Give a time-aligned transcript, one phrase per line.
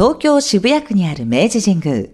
[0.00, 2.08] 東京渋谷区にある明治神宮。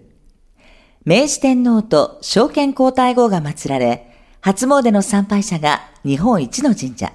[1.04, 7.12] 明治天皇と証券皇太后が祀られ、初詣の参拝者が日本一の神社。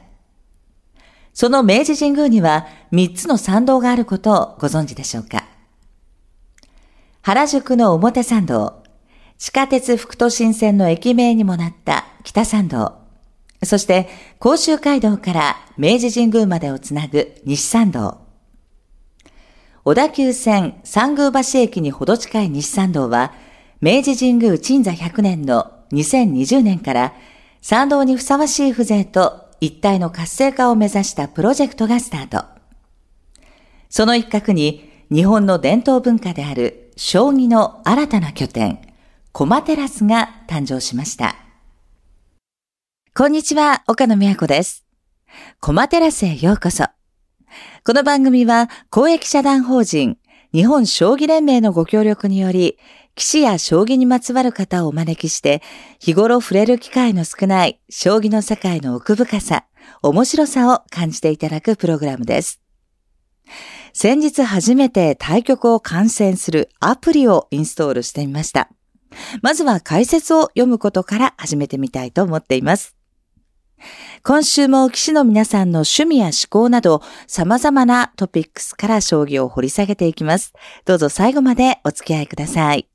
[1.33, 5.43] その明治神宮には3つの参道があることをご存知でしょうか
[7.21, 8.81] 原宿の表参道、
[9.37, 12.93] 地下鉄副都心線の駅名にもなった北参道、
[13.61, 14.07] そして
[14.39, 18.20] 甲州街道から明治神宮までをつなぐ西参道。
[19.83, 23.33] 小田急線三宮橋駅にほど近い西参道は、
[23.81, 27.13] 明治神宮鎮座100年の2020年から
[27.61, 32.45] 参道にふさわしい風情と一体の活性化を目指したプロジェクトがスタート。
[33.89, 38.79] その一角に日本の伝統文化である将棋の新たな拠点、
[39.31, 41.35] コマテラスが誕生しました。
[43.15, 44.85] こんにちは、岡野美和子です。
[45.59, 46.85] コマテラスへようこそ。
[47.85, 50.17] この番組は公益社団法人
[50.53, 52.77] 日本将棋連盟のご協力により、
[53.15, 55.61] 棋士や将棋にまつわる方をお招きして、
[55.99, 59.65] 日頃触れる機会の少ない将棋の世界の奥深さ、
[60.01, 62.61] 面白さを感じていただくプログラムです。
[63.93, 68.69] 先日初めて対局を観戦するアプリをインストールしてみました。
[69.41, 73.00] まずは解説を読むことから始めてみたいと思っています。
[74.23, 80.53] 今週も棋士の皆さんの趣味や思考など様々なトピックスから将棋を掘り下げていきます。
[80.85, 82.87] どうぞ最後までお付き合いください。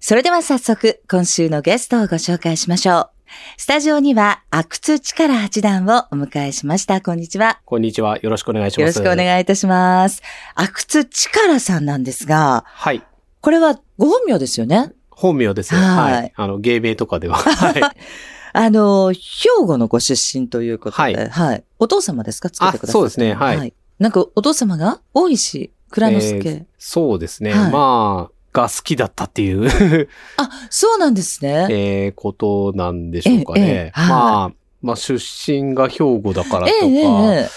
[0.00, 3.10] それでは早速今週のゲストをご紹介しましょう。
[3.56, 7.00] スタジオには、阿久津力八段をお迎えしました。
[7.00, 7.58] こんにちは。
[7.64, 8.18] こんにちは。
[8.18, 8.80] よろしくお願いします。
[8.80, 10.22] よろしくお願いいたします。
[10.54, 13.02] 阿久津力さんなんですが、はい。
[13.40, 14.92] これはご本名ですよね？
[15.10, 15.80] 本名ですよ。
[15.80, 16.12] はい。
[16.12, 17.36] はい、あの、芸名とかでは。
[17.36, 17.82] はい。
[18.56, 19.20] あの、兵
[19.66, 21.28] 庫のご出身ということで、はい。
[21.28, 22.48] はい、お父様ですか？
[22.48, 22.92] 作ってください。
[22.92, 23.56] そうですね、はい。
[23.58, 23.74] はい。
[23.98, 27.52] なんか、お父様が大石蔵之介、えー、そうですね。
[27.52, 29.68] はい、まあ、が好きだったっていう
[30.38, 31.66] あ、そうなんですね。
[31.68, 33.60] ええー、ことなんでしょうかね。
[33.60, 37.48] ええまあ、まあ出身が兵庫だからとか、え、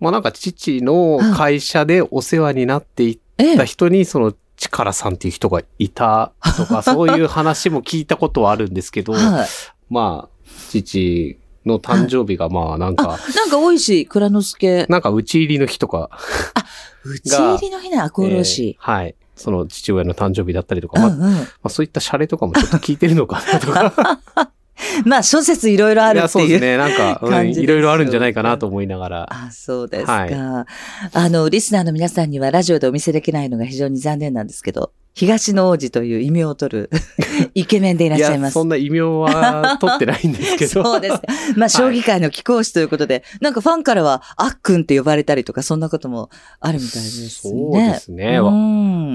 [0.00, 9.48] まあなんか父の会社でお世話になっていった人に、その力さんっていう人がいたとか、 そういう話も聞いたことはあるんですけど、はい、
[9.90, 14.86] まあ、父の誕生日がまあなんか、なんか多いし、蔵之介。
[14.88, 16.10] なんか打ち入りの日とか。
[16.54, 16.64] あ、
[17.04, 19.14] 打ち入りの日な、厚労士、えー、はい。
[19.36, 24.20] その父親の誕生日だったりとか、まあ、うんうん、まあ、そういったシャレとかもちょっと聞いてるのかなとか。
[25.04, 26.28] まあ、諸説いろいろあるっていう。
[26.28, 26.76] そうですね。
[26.76, 29.28] なんか、うん、いろいろあるんじゃないかなと思いながら。
[29.30, 30.34] あ、そうですか、はい。
[31.12, 36.90] あの、リスナーの皆さんにはラジオでお見せできないのが非常に残念なんですけど、東の王子という異名を取る
[37.54, 38.54] イケメンでいらっしゃいます。
[38.54, 40.82] そんな異名は取ってないんですけど。
[40.82, 41.20] そうです。
[41.56, 47.28] まあ、将棋界の貴公子ということで、はい、なんかファンからは、あっくんって呼ばれたりとか、そんなこともあるみたいですね。
[47.28, 48.40] そうですね。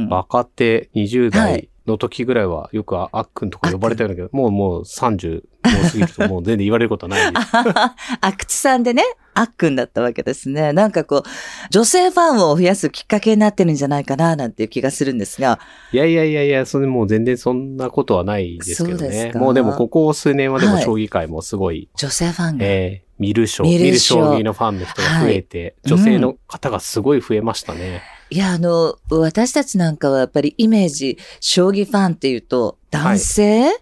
[0.10, 7.48] 若手20代の時ぐらいはよくあっくんとか呼ばれたようだけど、もうもう30もう過ぎるともう全然言われることはないです。
[8.22, 9.04] あくつさんでね、
[9.34, 10.74] あっくんだったわけですね。
[10.74, 11.24] なんかこう、
[11.70, 15.60] 女性ファンを増やすきっかけになってるんじゃないかな、なんていう気がするんですが。
[15.92, 19.32] いやいやいやいや、それもう全然そんなことはないですけどね。
[19.36, 21.76] もうでもここ数年はでも将棋界もすごい。
[21.76, 22.66] はい、女性ファンが。
[22.66, 28.02] えー見る将、見る将棋のファンの人が増えて、はい女性の方がすごい増えましたね。
[28.30, 33.74] いや、あの、私たちなんかはやっぱりイメージ、将棋ファンっていうと、男性、はい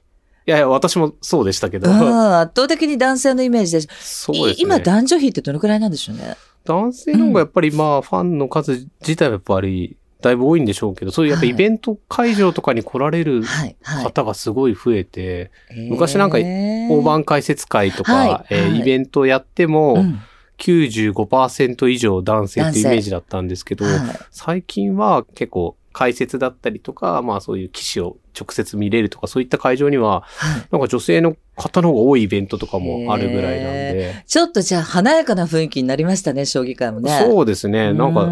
[0.48, 1.90] いやいや、私もそうでしたけど。
[1.90, 4.66] 圧倒的に男性のイメージでそうですね。
[4.66, 6.36] 今男女比ってどのくらいなんでしょうね。
[6.64, 13.44] 男性の方がやっぱりまあ、ファンの数自体はやっぱり、だいぶ多いんでしょうけど、そういうやっぱイベント会場とかに来られる
[13.84, 15.52] 方がすごい増えて、
[15.90, 20.20] 昔なんか大盤解説会とか、はいえー、イベントやっても、うん。
[20.60, 23.96] 95%以上男性ってイメージだったんですけど、はい、
[24.32, 34.24] 最近は結構解説だったりとか、まあそういう騎士を直接見れるとか、そういった会場には、はい、なんか女性の方の方が多いイベントとかもあるぐらいなんで。
[34.28, 37.20] ちょっとじゃあ華やかな雰囲気になりましたね、将棋界もね。
[37.20, 37.94] そうですね。
[37.94, 38.28] なんか、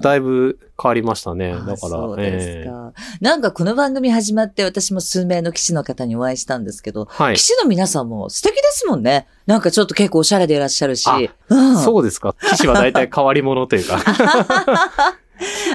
[0.00, 1.52] だいぶ変わりましたね。
[1.52, 1.76] だから。
[1.76, 9.26] そうですか、えー、なんかこの番組始まって私も数名の騎士の方にお会いしたんですけど、はい、騎士の皆さんも素敵ですもんね。
[9.44, 11.06] なんかちょっと結構おしゃれでいらっしゃるし。
[11.50, 12.34] うん、そうですか。
[12.48, 13.98] 騎士は大体変わり者というか。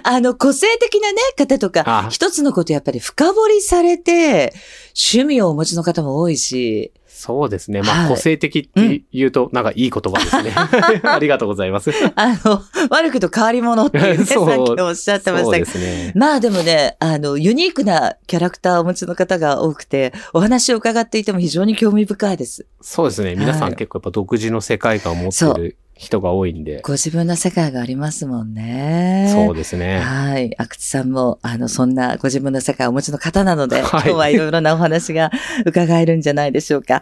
[0.03, 4.53] あの、個性的なね、方とか、一つのことやっぱり深掘りされて、
[4.95, 7.81] 趣味をお持ちの方も多いし、そうですね。
[7.81, 10.53] まあ、個性的って言うと、なんかいい言葉ですね。
[11.03, 11.91] ありがとうございます。
[12.15, 15.79] あの、悪くと変わり者っていうね、 さっきおっしゃってましたけど。
[15.79, 16.13] ね。
[16.15, 22.65] まあでもね、あの、ユニークなキャラクターをお持ちの方が多くて、お話を伺っていても非常に興味深いです。
[22.79, 23.35] そうですね。
[23.35, 26.79] 皆さん結構やっぱ独自の世界観を持ってる人が多いんで。
[26.81, 29.29] ご自分の世界がありますもんね。
[29.33, 29.99] そうですね。
[29.99, 30.55] はい。
[30.57, 35.29] 阿久津さんも、あの、そんなご自分の世界をお持ちの方なので、はい、今日はいろいろなお話が
[35.65, 37.01] 伺えるんじゃないでしょうか。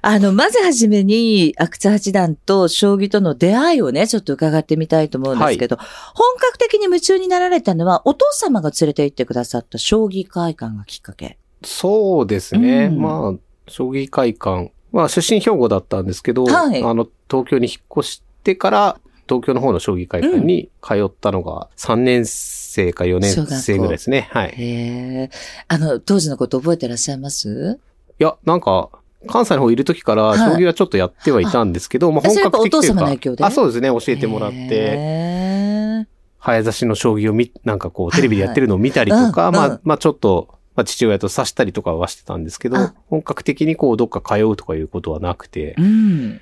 [0.00, 11.36] あの、まずはじめに、阿久津八段と将棋との出会いをね、ちょっと伺ってみたいと思うんですけど、はい、本格的に夢中になられたのは、お父様が連れて行ってくださった将棋会館がきっかけ。
[11.64, 12.84] そうですね。
[12.84, 14.70] うん、まあ、将棋会館。
[14.92, 24.28] まあ、出身兵庫だったんですけど、はい、あの、東京に引っ越してから、東京の方の将棋会館に通ったのが3年生か4年生ぐらいですね。
[24.30, 24.54] はい。
[24.56, 25.30] へ
[25.66, 27.80] あの、当時のこと覚えてらっしゃいます？
[28.20, 28.90] いや、なんか、
[29.26, 32.94] 関西の方いる時から、将棋はちょっとやってはいたんですけど、はい、まあ本格的というか。
[32.94, 33.44] お父様の影響で？
[33.44, 36.06] あ、そうですね、教えてもらって。
[36.38, 40.46] 早指しの将棋をみ、なんかこう、テレビでやってるのを見たりとか、まあ、まあちょっと、
[40.76, 42.76] まあ、父親と指したりとかはしてたんですけど、
[43.08, 46.40] 本格的にこう、どっか通うとかいうことはなくて、うん、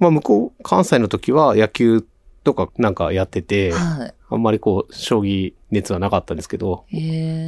[0.00, 2.04] まあ、向こう、関西の時は野球
[2.42, 6.84] とかなんかやってて、はい、あんまりこう、将棋熱はなかったんですけど、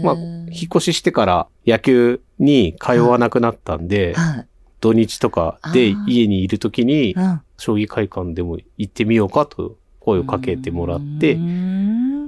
[0.04, 4.36] まあ、引っ越ししてから野球に通わなくなったんで、はい。
[4.36, 4.46] はい、
[4.80, 7.16] 土日とかで家にいる時に、
[7.56, 11.36] 将棋会館でも行ってみようかと声をかけてもらって、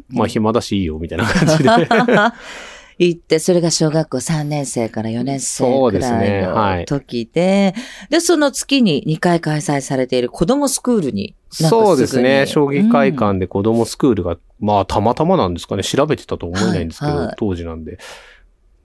[0.09, 1.69] まあ暇だしいいよみたいな感じで
[2.99, 7.77] 行って、それが小学校3年生から4年生くらいの時で、で、ねは
[8.09, 12.47] い、で、その月に2回開催されている子供スクールにそうですね。
[12.47, 15.85] 将棋会館で子供スクールが、うん、まあたまたまなんですかね。
[15.85, 17.99] 調べてたと思えないんですけど、はいはい、当時なんで。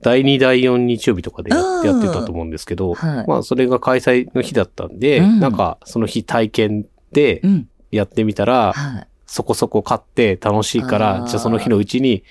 [0.02, 7.42] 第2、第4日曜日とかでややってたと思うんですけど、はい、まあそれが開催の日だったんで、うん、なんかその日体験で
[7.90, 12.24] やってみたら、うんはい、そこそこ買って楽しいから、じゃあその日のうちに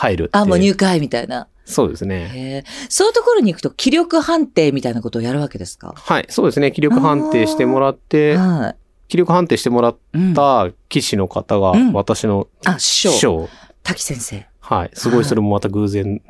[0.00, 1.46] 入るあ、もう入会みたいな。
[1.66, 2.64] そうですね。
[2.88, 5.92] そういうところに行くと気力判定みたいなことをやるわけですか？
[5.94, 6.72] はい、そうですね。
[6.72, 8.76] 気力判定してもらって、はい、
[9.08, 9.96] 気力判定してもらっ
[10.34, 12.48] た棋士の方が私の
[12.78, 13.48] 師匠。
[13.82, 14.46] 滝先生。
[14.60, 14.90] はい。
[14.94, 16.22] すごいそれもまた偶然。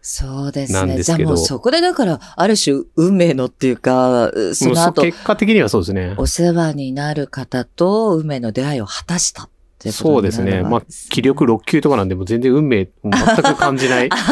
[0.00, 1.02] そうですね。
[1.02, 5.02] じゃあもうそこでだから、ある種運命のっていうか、その後。
[5.02, 6.14] 結果的にはそうですね。
[6.16, 9.50] お世話になる方と運命の出会いを果たした。
[9.92, 10.62] そうですね。
[10.62, 14.08] まあ、気力6級とかなんで、も全然運命、全く感じない。
[14.10, 14.22] でも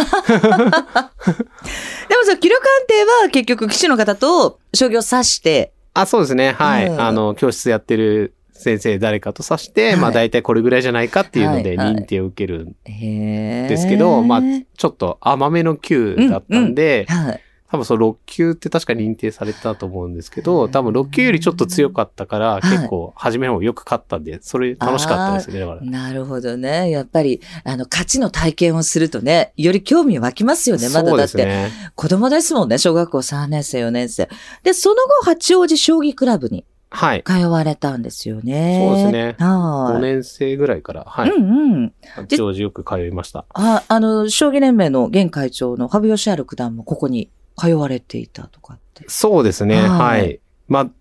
[2.24, 5.72] さ、気力判定は結局、棋士の方と将棋を指して。
[5.94, 6.52] あ、そうですね。
[6.52, 6.86] はい。
[6.88, 14.40] うん、あの、教室やってる先生誰かと指して、はい、まあ大体これぐらいじゃないかっていうので認定を受けるんですけど、はいはい、まあ
[14.76, 17.40] ちょっと甘めの級だったんで、うんうんはい、
[17.70, 25.80] 多分その6級って確か認定されたと思うんですけど、多分6級よりちょっと強かったから、結構初めの方よく勝ったんで、それ楽しかったですね、だから。
[25.82, 26.90] なるほどね。
[26.90, 31.44] やっぱり、あの、勝ちの体験をするとね、より興味湧きますよね、まだだって。
[31.44, 34.28] ね、子供ですもんね、小学校3年生、4年生。
[34.62, 36.64] で、その後、八王子将棋クラブに。
[36.88, 37.24] はい。
[37.26, 38.86] 通われたんですよね。
[38.86, 39.36] そうですね。
[39.44, 39.96] はい。
[39.96, 41.30] 5年生ぐらいから、はい。
[41.30, 41.92] うんうん。
[42.14, 43.44] 八王子よく通いました。
[43.54, 49.04] あ、あの、将棋連盟の現会長の羽生善治九段もここに通われていたとかって。
[49.08, 49.80] そうですね。
[49.80, 50.40] はい。
[50.68, 50.94] まあ、って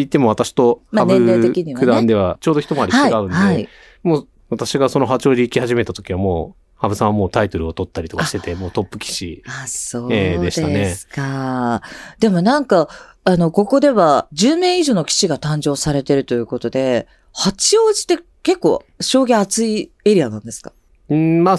[0.00, 3.68] 言っても私と羽生九段ではちょうど一回り違うんで、はいはい、
[4.02, 10.66] もう私がその八王子行き始めた時はもう、羽生さんはもうタイトルを取ったりとかしてて、もうトップ棋士、あ、そうですか。
[10.66, 11.82] ですか。
[12.18, 12.88] でもなんか、
[13.24, 20.72] あの、ここでは10名以上の棋士が誕生されてるということで、八王子って結構将棋熱いエリアなんですか？
[21.08, 21.58] うん、まあ、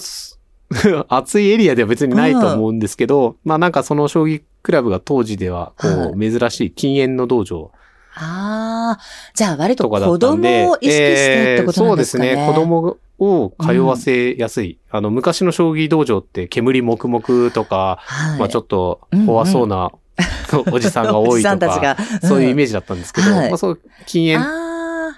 [1.10, 7.72] 暑いエリアでは別にないと思うんですけど、うん、まあなんかその将棋クラブが当時では、こう、珍しい禁煙の道場。
[8.16, 9.00] ああ、
[9.34, 12.30] じゃあ割と子供を意識してってことなんですかね。
[12.30, 12.48] えー、そうですね。
[12.48, 14.80] 子供を通わせやすい。
[14.92, 19.92] うん、あの、昔の将棋道場って煙黙々とか、はい、まあちょっと怖そうな、
[20.72, 24.46] おじさんが多いとか、そういうイメージだったんですけど、はい、まあそう、禁煙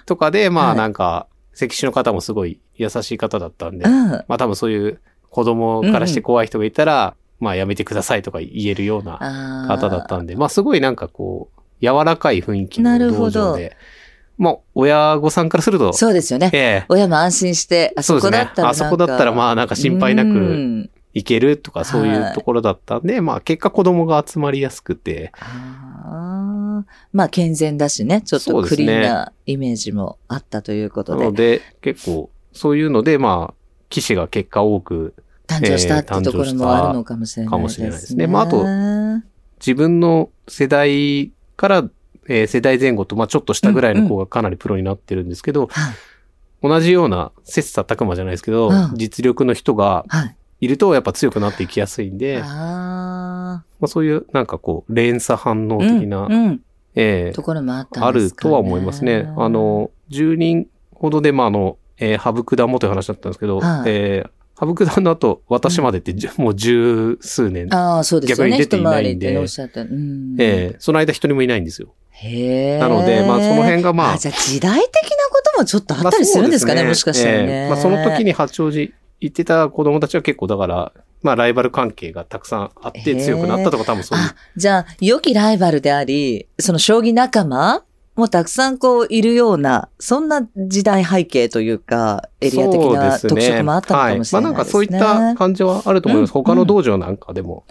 [0.06, 5.00] とかで、まあなんか、関石の方もすごい優しい方だったんで、うん、まあ多分そういう
[5.36, 13.76] 子供からして怖い人がいたら、うん、まあやめてくださいとか言えるような方だったんで、まあすごいなんかこう、柔らかい雰囲気の道場で。
[14.38, 15.92] まあ、親御さんからすると。
[15.92, 16.50] そうですよね。
[16.54, 25.32] ええ、親も安心して、あそこだったら、ね、あそこだったらまあなんか心配なく行けるとかそういうところだったんで、まあ結果子供が集まりやすくて。
[25.42, 31.18] あまあ健全だしね、ちょっとクリーンなイメージもあったということで。
[31.18, 33.54] でね、なので結構そういうのでまあ、
[33.88, 35.14] 騎士が結果多く
[35.46, 37.50] 誕生したっていうところもあるのかもしれないですね。
[37.50, 38.26] かもしれないですね。
[38.26, 38.64] まあ、あと、
[39.60, 41.84] 自分の世代から、
[42.28, 45.64] えー、世代前後と、まあ、ちょっと下ぐらいの子がかなりプロになってるんですけど、
[46.62, 50.04] うんうん、同じような切磋琢磨じゃないですけど、うん、実力の人が
[50.60, 50.68] い。
[50.68, 56.60] るとやっぱ強くなっていきやすいんで、あまあ、そういうなんかこう、連鎖反応的な、うんうん。
[56.98, 59.30] ええところもあったんですか、ね、あるとは思いますね。
[59.36, 68.48] あの、10人ほどで、まあ、あの、えー、羽生九段もという話だったんですけど、はい、えー、羽生九段の後、私までって、うん、もう十数年、ああ、そうですね。
[68.48, 71.94] 逆に出ていないんで、うん、ええー、その間一人もいないんですよ。
[72.10, 72.78] へえ。
[72.78, 74.12] なので、まあその辺がまあ。
[74.14, 74.90] あじゃあ時代的な
[75.30, 77.64] こともちょっとあったりするんですかね、まあ、ねもしかしたらね。
[77.64, 84.24] えー、まあその時に八王子行ってた子供たちは結構だから、まあライバル関係がたくさんあって強くなったとか多分そういう。
[84.56, 87.84] じゃあ、良きライバルであり、その将棋仲間
[88.16, 94.38] もたくさんこういるような、そんな時代背景というか、エリア的な特色もあったのかもしれないですね。
[94.38, 96.30] はい、まあなんかそういった感じはあると思います。
[96.30, 97.64] うん、他の道場なんかでも。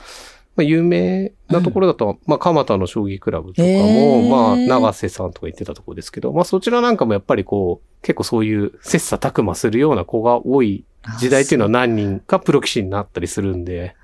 [0.55, 10.85] まあ、有名なところだと、うん、まあ、蒲田の将棋クラブとかも、まあ、長瀬さんとか言ってたところですけど、まあ、そちらなんかもやっぱりこう、結構そういう切磋琢磨するような子が多い
[11.19, 13.95] 時代っていうのは何人かプロ棋士になったりするんで、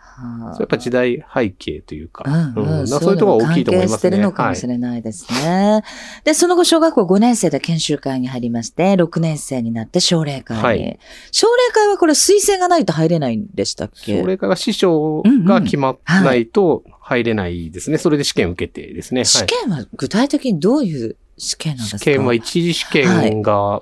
[0.60, 2.24] やっぱ時代背景というか、
[2.56, 3.98] うんうん、そういうところが大きいと思いますね。
[3.98, 5.40] してるのかもしれないですね。
[5.50, 5.84] はい、
[6.24, 10.64] で、その後小学校5年生で研修会に入りまして、6年生になって奨励会に。
[10.64, 11.00] はい、
[11.32, 14.20] 奨励会はこれ推薦がないと入れないんでしたっけ？
[14.20, 17.98] 奨励会は師匠が決まらないと入れないですね。
[17.98, 19.26] それで試験受けてですね。
[19.26, 21.98] 試験は具体的にどういう試験なんですか？
[22.00, 23.82] 試験は一次試験が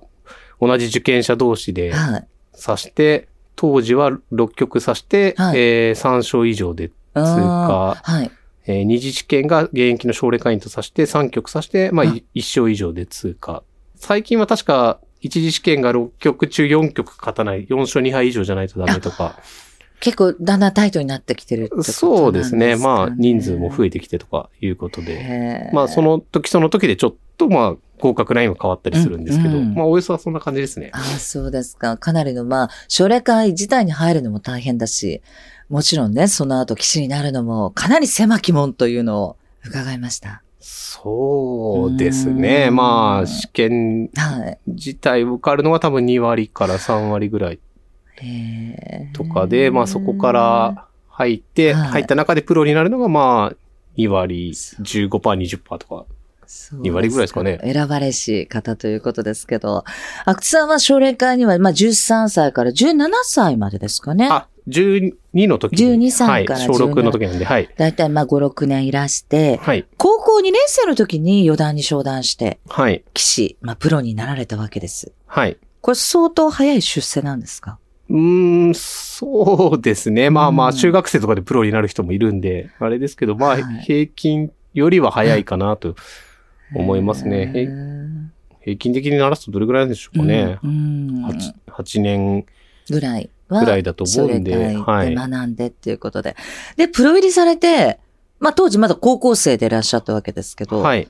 [0.61, 1.93] 同じ受験者同士で
[2.53, 3.27] 指して、
[3.59, 7.97] 当時は6曲指して、はい、えー、3勝以上で通過。
[8.01, 8.31] はい。
[8.65, 13.63] えー、二次試験が現役の奨励会員と指して、3曲指して、まあ、1勝以上で通過。
[13.95, 19.37] 最近は確か、一次試験が6曲中4曲勝たない、4勝2敗以上じゃないとダメとか。
[19.99, 21.93] 結構だんだんタイトになってきてるってことですね。
[21.93, 22.75] そうですね。
[22.77, 25.69] まあ人数も増えてきてとかいうことで。
[25.73, 30.89] まあその時その時でちょっとまあ合格ラインは変わったりするんですけど、うんうん、まあおよそはそんな感じですね。
[30.93, 31.97] ああ、そうですか。
[31.97, 35.21] かなりのまあ、奨励会自体に入るのも大変だし、
[35.69, 40.41] もちろんね、その後騎士になるのもかなり狭き門というのを伺いました。
[40.59, 42.71] そうですね。
[42.71, 44.09] まあ、試験
[44.67, 47.59] 自体受かるのは多分2割から3割ぐらい
[49.13, 53.55] とかで、まあそこから入って、入った中でプロになるのがまあ
[53.97, 56.05] 2割15%、20%とか。
[56.49, 57.59] 2割ぐらいですかね。
[57.63, 59.83] 選ばれし方ということですけど、
[60.25, 64.27] 阿久津さんは奨励会には、まあ、13歳から17歳までですかね。
[64.31, 65.13] あ、12
[65.47, 66.09] の時に。
[66.09, 67.69] 12歳から、はい、小6の時なんで、はい。
[67.77, 69.85] だいたいまあ5、6年いらして、はい。
[69.97, 73.03] 高校2年生の時に四段に昇段して、はい。
[73.13, 75.11] 棋士、まあプロになられたわけです。
[75.27, 75.57] はい。
[75.81, 77.79] これ相当早い出世なんですか？
[78.09, 80.29] うーん、そうですね。
[80.31, 85.95] まあまあ、中学生とかでプロになる人もいるんで、あれですけど、まあ、平均よりは早いかなと
[86.75, 87.51] 思いますね。
[88.61, 90.59] 平均的にならすとどれぐらいなんでしょうかね。
[90.63, 92.45] うん、8, 8年
[92.89, 94.75] ぐらいぐらいだと思うんで。
[94.77, 95.15] はい。
[95.15, 96.35] 学んでっていうことで。
[96.75, 97.99] で、プロ入りされて、
[98.39, 101.09] まあ当時まだ高校生でいらっしゃったわけですけど、はい。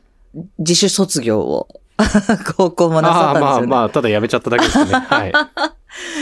[0.59, 1.67] 自主卒業を
[2.55, 3.47] 高校もなさったんですよね。
[3.47, 4.91] あまあまあ、ただ辞めちゃっただけですね。
[4.93, 5.33] はい。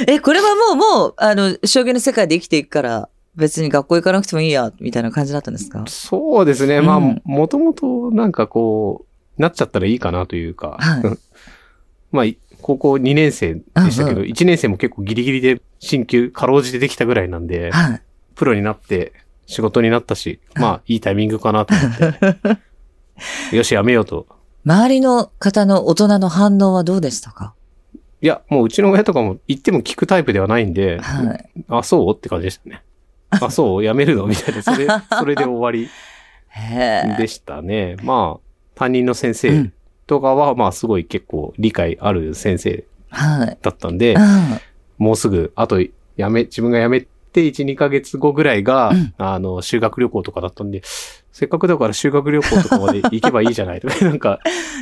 [0.07, 5.83] え、これはもう、もう、あの、将棋の世界で生きていくから、別に学校行かなくてもいいや、みたいな感じだったんですか？
[5.87, 6.77] そうですね。
[6.77, 9.06] うん、まあ、もともとなんかこう、
[9.37, 10.77] なっちゃったらいいかなというか。
[10.79, 11.03] はい、
[12.11, 12.25] まあ、
[12.61, 18.01] 高校2年生でしたけど、うんうん、1年生も結構ギリギリで進級、かろうじてできたぐらいなんで、はい、
[18.35, 19.13] プロになって
[19.45, 24.27] 仕事になったし、まあ、いいタイミングかなと思って、 よし、やめようと。
[24.65, 27.53] 周りの方の大人の反応はどうでしたか？
[28.21, 32.15] いや、もううちの親とかも言っても聞くタイプではないんで、はい、あ、そう？
[32.15, 32.83] って感じでしたね。
[33.29, 33.83] あ、そう？
[33.83, 34.25] やめるの？
[34.25, 34.87] みたいな、それ、
[35.19, 35.89] それで終わり
[37.17, 37.95] でしたね。
[38.03, 38.46] まあ、
[38.77, 39.71] 担任の先生
[40.05, 42.83] とかは、まあすごい結構理解ある先生
[43.61, 45.81] だったんで、はい、もうすぐ、あと、
[46.15, 50.83] やめ、自分が辞めて1、2ヶ月後ぐらいが、うん、あの、修学旅行とかだったんで、
[51.31, 54.39] せっかくだから修学旅行とかまで行けばいいじゃないとか、 なんか。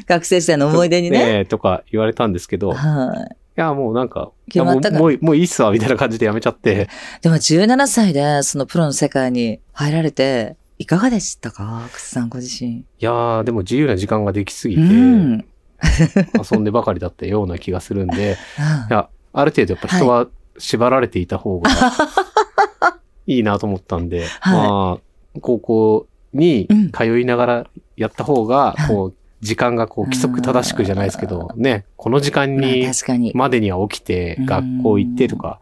[0.08, 1.26] 学生時代の思い出にね。
[1.26, 3.36] ねとか言われたんですけど、はい。
[3.58, 6.90] いや、もうなんか、いやもうもうもういいっすわ、みたいな感じでやめちゃって。
[7.22, 11.88] でも17歳でそのプロの世界に入られて、いかがでしたか？
[11.92, 12.80] くさんご自身。
[12.80, 15.46] いやー、でも自由な時間ができすぎて、うん、
[16.52, 18.38] 遊んでばかりだったような気がするんで、
[18.90, 20.28] いや、ある程度やっぱ人は
[20.58, 21.70] 縛られていた方が
[23.28, 32.88] いいなと思ったんで、はい、まあ、高校に通いながらやった方が、こう、時間がこう規則正しくじゃないですけど、ね、この時間に、
[33.34, 35.60] までには起きて、学校行ってとか、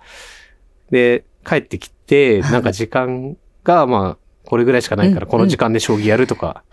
[0.89, 6.63] で、帰ってきて、なんか時間が、まあ、これぐらいしかないから、この時間で将棋やるとか、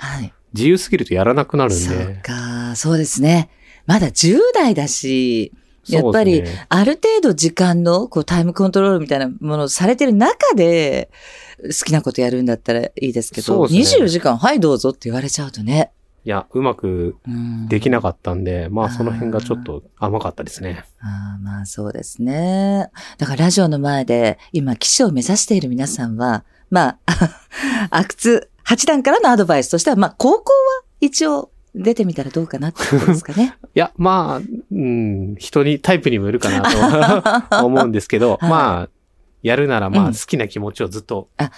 [0.55, 1.85] 自由すぎるとやらなくなるんで。
[1.85, 3.51] そうか、そうですね。
[3.87, 5.53] まだ10代だし、
[5.89, 11.11] やっぱり、ある程度時間のこうタイムコントロールみたいなものをされてる中で、
[11.63, 15.93] 好きなことやるんだったらいいですけど、ね、24時間、はいどうぞって言われちゃうとね。
[16.25, 17.17] いや、うまく
[17.69, 20.85] できなかったんで、まあその辺がちょっと甘かったですね。
[21.01, 22.91] あまあそうですね。
[23.17, 27.40] だからラジオの前で今、騎士を目指している皆さんは、まあ、
[27.91, 33.57] 阿久津八段からのアドバイスとしては、まあ高校は一応出てみたらどうかなってことですかね。
[33.75, 38.89] いや、まあ、うん、人に、タイプにもよるかなと思うんですけど、 はい、まあ、
[39.43, 41.49] やるならまあ好きな気持ちをずっと、うん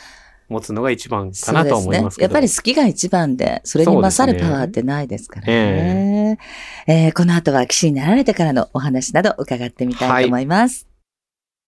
[0.49, 5.72] 持つのが一番かなと思いますけど、ね、やっぱり好きが一番で、それに勝るパワーってないですからね。
[5.72, 6.38] ね
[6.87, 10.84] えー、えー、この後は騎士になられてからのお話など伺ってみたいと思います。
[10.84, 10.91] はい